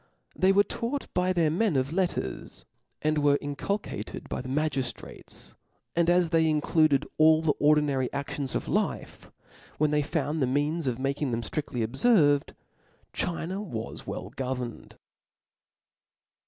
They 0.35 0.51
were 0.51 0.63
taught 0.63 1.05
by 1.13 1.31
their 1.31 1.51
men 1.51 1.75
of 1.75 1.93
letters, 1.93 2.65
they 3.01 3.11
were 3.11 3.37
inculcated 3.39 4.27
by 4.29 4.41
the 4.41 4.49
magiftrates 4.49 5.53
% 5.75 5.95
and 5.95 6.09
as 6.09 6.31
they 6.31 6.49
included 6.49 7.05
all 7.19 7.43
the 7.43 7.53
ordinary 7.59 8.11
actions 8.11 8.55
of 8.55 8.67
life, 8.67 9.29
when 9.77 9.91
they 9.91 10.01
found 10.01 10.41
the 10.41 10.47
means 10.47 10.87
of 10.87 10.97
making 10.97 11.29
them 11.29 11.43
ftriftly 11.43 11.85
obferVed, 11.85 12.55
China 13.13 13.61
was 13.61 14.07
well 14.07 14.31
governed. 14.31 14.95